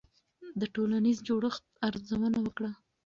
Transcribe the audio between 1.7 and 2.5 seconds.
ارزونه